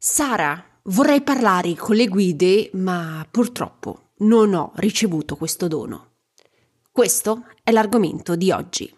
[0.00, 6.12] Sara, vorrei parlare con le guide, ma purtroppo non ho ricevuto questo dono.
[6.92, 8.97] Questo è l'argomento di oggi.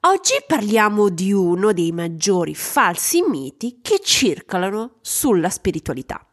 [0.00, 6.24] Oggi parliamo di uno dei maggiori falsi miti che circolano sulla spiritualità.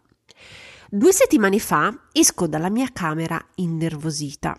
[0.89, 4.57] Due settimane fa esco dalla mia camera innervosita.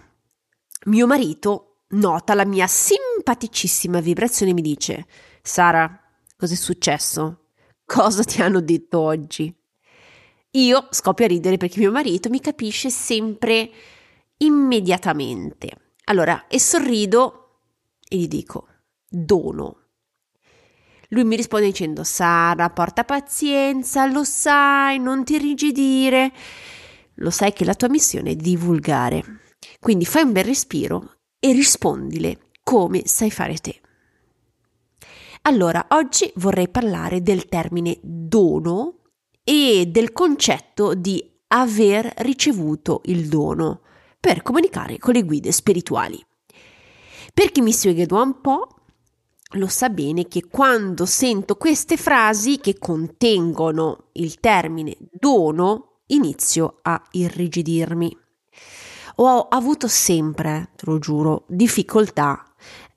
[0.86, 5.06] Mio marito nota la mia simpaticissima vibrazione e mi dice:
[5.42, 6.02] Sara,
[6.38, 7.46] Cos'è successo?
[7.84, 9.52] Cosa ti hanno detto oggi?
[10.52, 13.68] Io scoppio a ridere perché mio marito mi capisce sempre
[14.36, 15.72] immediatamente.
[16.04, 17.37] Allora, e sorrido
[18.08, 18.66] e gli dico,
[19.08, 19.82] dono.
[21.10, 26.32] Lui mi risponde dicendo, Sara, porta pazienza, lo sai, non ti rigidire.
[27.14, 29.22] Lo sai che la tua missione è divulgare.
[29.80, 33.80] Quindi fai un bel respiro e rispondile come sai fare te.
[35.42, 38.98] Allora, oggi vorrei parlare del termine dono
[39.42, 43.80] e del concetto di aver ricevuto il dono
[44.20, 46.22] per comunicare con le guide spirituali.
[47.38, 48.66] Per chi mi segue da un po',
[49.52, 57.00] lo sa bene che quando sento queste frasi che contengono il termine dono, inizio a
[57.12, 58.18] irrigidirmi.
[59.18, 62.42] Ho avuto sempre, te lo giuro, difficoltà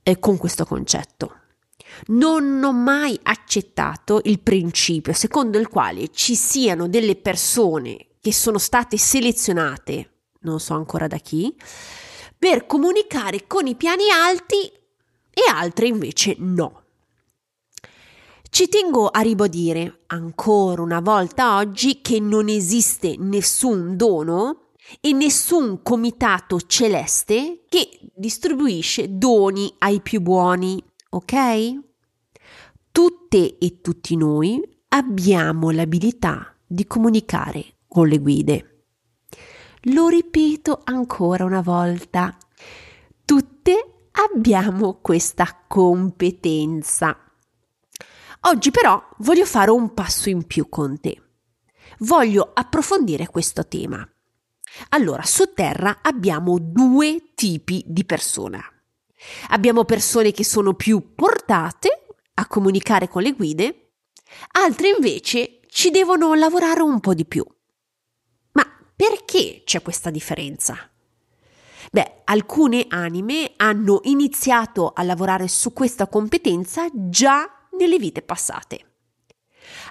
[0.02, 1.36] eh, con questo concetto.
[2.08, 8.58] Non ho mai accettato il principio secondo il quale ci siano delle persone che sono
[8.58, 11.56] state selezionate, non so ancora da chi,
[12.42, 14.64] per comunicare con i piani alti
[15.30, 16.86] e altre invece no.
[18.50, 25.84] Ci tengo a ribadire ancora una volta oggi che non esiste nessun dono e nessun
[25.84, 31.80] comitato celeste che distribuisce doni ai più buoni, ok?
[32.92, 38.66] Tutte e tutti noi abbiamo l'abilità di comunicare con le guide.
[39.86, 42.38] Lo ripeto ancora una volta.
[43.32, 47.18] Tutte abbiamo questa competenza.
[48.42, 51.30] Oggi però voglio fare un passo in più con te.
[52.00, 54.06] Voglio approfondire questo tema.
[54.90, 58.62] Allora, su Terra abbiamo due tipi di persone.
[59.52, 63.94] Abbiamo persone che sono più portate a comunicare con le guide,
[64.60, 67.46] altre invece ci devono lavorare un po' di più.
[68.52, 70.92] Ma perché c'è questa differenza?
[72.32, 77.46] Alcune anime hanno iniziato a lavorare su questa competenza già
[77.78, 78.94] nelle vite passate.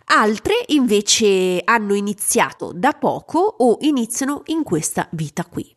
[0.07, 5.71] Altre invece hanno iniziato da poco o iniziano in questa vita qui.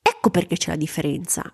[0.00, 1.52] Ecco perché c'è la differenza.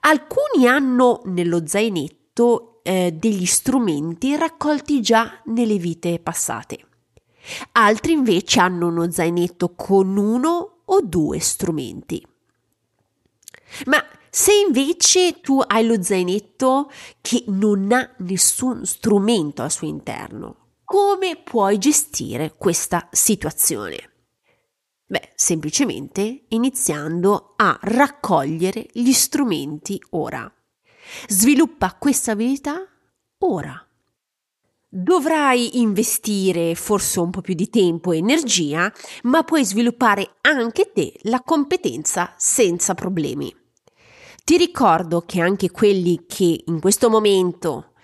[0.00, 6.78] Alcuni hanno nello zainetto eh, degli strumenti raccolti già nelle vite passate.
[7.72, 12.26] Altri invece hanno uno zainetto con uno o due strumenti.
[13.86, 20.78] Ma se invece tu hai lo zainetto che non ha nessun strumento al suo interno,
[20.84, 24.10] come puoi gestire questa situazione?
[25.06, 30.52] Beh, semplicemente iniziando a raccogliere gli strumenti ora.
[31.28, 32.84] Sviluppa questa abilità
[33.38, 33.86] ora.
[34.96, 38.92] Dovrai investire forse un po' più di tempo e energia,
[39.24, 43.52] ma puoi sviluppare anche te la competenza senza problemi.
[44.44, 47.94] Ti ricordo che anche quelli che in questo momento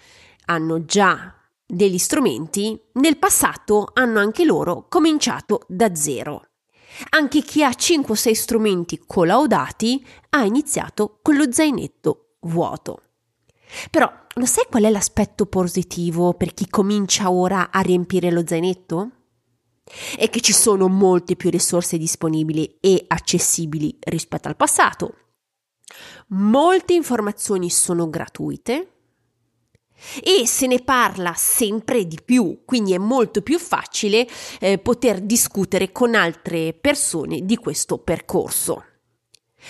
[0.46, 1.32] hanno già
[1.64, 6.48] degli strumenti, nel passato hanno anche loro cominciato da zero.
[7.10, 13.02] Anche chi ha 5 o 6 strumenti collaudati ha iniziato con lo zainetto vuoto.
[13.90, 19.10] Però lo sai qual è l'aspetto positivo per chi comincia ora a riempire lo zainetto?
[20.16, 25.14] È che ci sono molte più risorse disponibili e accessibili rispetto al passato.
[26.28, 28.92] Molte informazioni sono gratuite
[30.22, 34.26] e se ne parla sempre di più, quindi è molto più facile
[34.60, 38.84] eh, poter discutere con altre persone di questo percorso.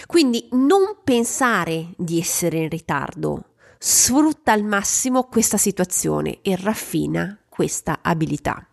[0.06, 3.50] Quindi non pensare di essere in ritardo,
[3.82, 8.69] sfrutta al massimo questa situazione e raffina questa abilità.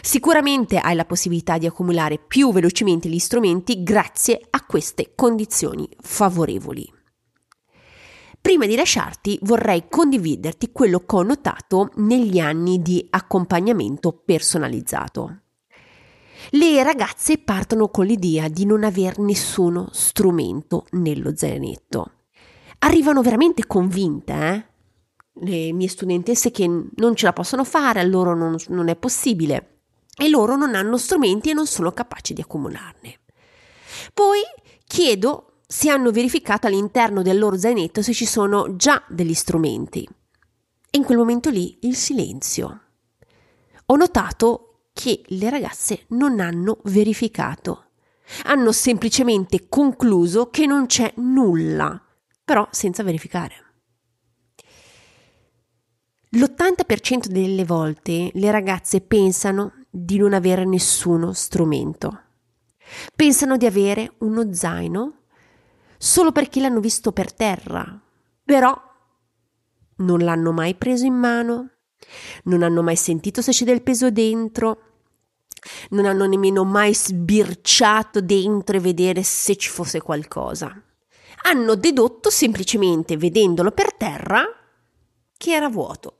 [0.00, 6.90] Sicuramente hai la possibilità di accumulare più velocemente gli strumenti grazie a queste condizioni favorevoli.
[8.40, 15.42] Prima di lasciarti vorrei condividerti quello che ho notato negli anni di accompagnamento personalizzato.
[16.50, 22.12] Le ragazze partono con l'idea di non aver nessuno strumento nello zainetto.
[22.78, 24.66] Arrivano veramente convinte, eh?
[25.40, 29.78] Le mie studentesse che non ce la possono fare, a loro non, non è possibile
[30.16, 33.20] e loro non hanno strumenti e non sono capaci di accumularne.
[34.12, 34.40] Poi
[34.84, 40.08] chiedo se hanno verificato all'interno del loro zainetto se ci sono già degli strumenti.
[40.90, 42.80] E in quel momento lì il silenzio.
[43.86, 47.84] Ho notato che le ragazze non hanno verificato.
[48.44, 52.02] Hanno semplicemente concluso che non c'è nulla,
[52.48, 53.56] però senza verificare.
[56.30, 62.22] L'80% delle volte le ragazze pensano di non avere nessuno strumento.
[63.14, 65.24] Pensano di avere uno zaino
[65.98, 68.00] solo perché l'hanno visto per terra,
[68.42, 68.74] però
[69.96, 71.72] non l'hanno mai preso in mano,
[72.44, 74.82] non hanno mai sentito se c'è del peso dentro,
[75.90, 80.82] non hanno nemmeno mai sbirciato dentro e vedere se ci fosse qualcosa.
[81.42, 84.44] Hanno dedotto semplicemente vedendolo per terra
[85.36, 86.16] che era vuoto.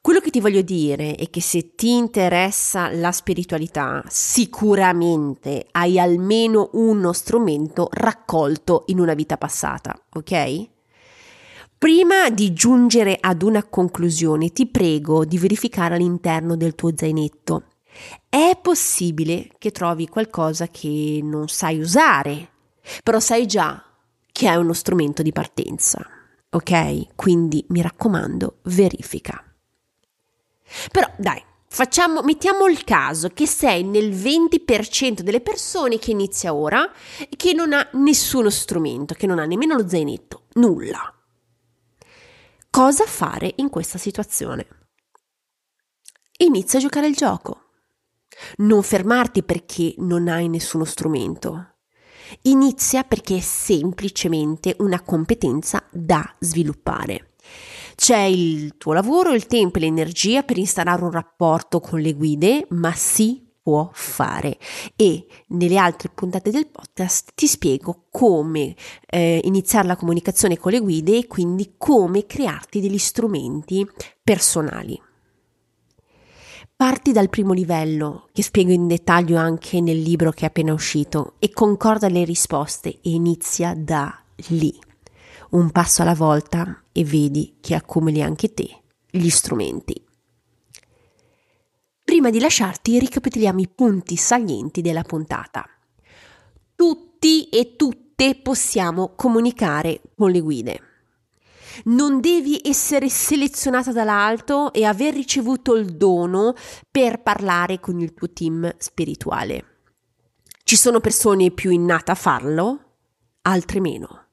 [0.00, 6.70] Quello che ti voglio dire è che se ti interessa la spiritualità, sicuramente hai almeno
[6.72, 10.68] uno strumento raccolto in una vita passata, ok?
[11.76, 17.64] Prima di giungere ad una conclusione, ti prego di verificare all'interno del tuo zainetto
[18.28, 22.48] è possibile che trovi qualcosa che non sai usare,
[23.02, 23.84] però sai già
[24.32, 26.06] che è uno strumento di partenza.
[26.50, 27.14] Ok?
[27.14, 29.44] Quindi mi raccomando, verifica.
[30.90, 36.90] Però dai, facciamo, mettiamo il caso che sei nel 20% delle persone che inizia ora
[37.18, 41.14] e che non ha nessuno strumento, che non ha nemmeno lo zainetto, nulla.
[42.70, 44.66] Cosa fare in questa situazione?
[46.38, 47.64] Inizia a giocare il gioco.
[48.58, 51.69] Non fermarti perché non hai nessuno strumento.
[52.42, 57.32] Inizia perché è semplicemente una competenza da sviluppare.
[57.94, 62.66] C'è il tuo lavoro, il tempo e l'energia per instaurare un rapporto con le guide,
[62.70, 64.58] ma si può fare
[64.96, 68.74] e nelle altre puntate del podcast ti spiego come
[69.06, 73.86] eh, iniziare la comunicazione con le guide e quindi come crearti degli strumenti
[74.22, 74.98] personali.
[76.80, 81.34] Parti dal primo livello, che spiego in dettaglio anche nel libro che è appena uscito,
[81.38, 84.18] e concorda le risposte e inizia da
[84.48, 84.74] lì.
[85.50, 88.80] Un passo alla volta e vedi che accumuli anche te
[89.10, 90.02] gli strumenti.
[92.02, 95.68] Prima di lasciarti ricapitoliamo i punti salienti della puntata.
[96.74, 100.89] Tutti e tutte possiamo comunicare con le guide
[101.84, 106.54] non devi essere selezionata dall'alto e aver ricevuto il dono
[106.90, 109.64] per parlare con il tuo team spirituale.
[110.62, 112.78] Ci sono persone più innate a farlo,
[113.42, 114.26] altre meno.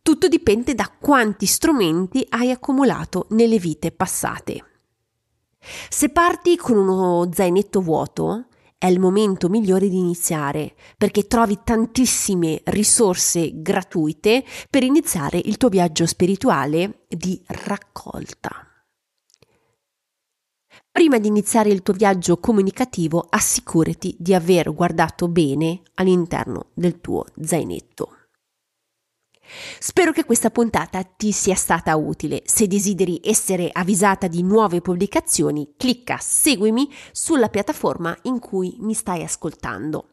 [0.00, 4.64] Tutto dipende da quanti strumenti hai accumulato nelle vite passate.
[5.88, 8.46] Se parti con uno zainetto vuoto,
[8.82, 15.68] è il momento migliore di iniziare perché trovi tantissime risorse gratuite per iniziare il tuo
[15.68, 18.50] viaggio spirituale di raccolta.
[20.90, 27.26] Prima di iniziare il tuo viaggio comunicativo, assicurati di aver guardato bene all'interno del tuo
[27.40, 28.21] zainetto.
[29.78, 32.42] Spero che questa puntata ti sia stata utile.
[32.44, 39.22] Se desideri essere avvisata di nuove pubblicazioni, clicca seguimi sulla piattaforma in cui mi stai
[39.22, 40.06] ascoltando.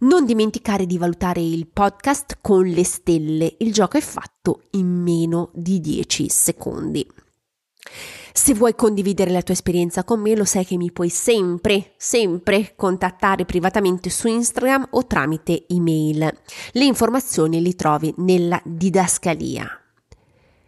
[0.00, 5.50] Non dimenticare di valutare il podcast con le stelle, il gioco è fatto in meno
[5.54, 7.04] di 10 secondi.
[8.32, 12.74] Se vuoi condividere la tua esperienza con me, lo sai che mi puoi sempre, sempre
[12.76, 16.32] contattare privatamente su Instagram o tramite email.
[16.72, 19.68] Le informazioni le trovi nella didascalia.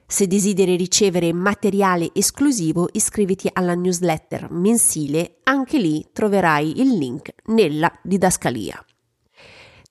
[0.07, 7.93] Se desideri ricevere materiale esclusivo, iscriviti alla newsletter mensile, anche lì troverai il link nella
[8.03, 8.85] didascalia.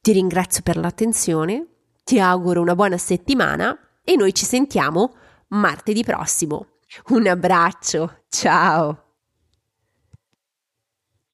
[0.01, 1.67] Ti ringrazio per l'attenzione,
[2.03, 5.13] ti auguro una buona settimana e noi ci sentiamo
[5.49, 6.67] martedì prossimo.
[7.09, 9.08] Un abbraccio, ciao!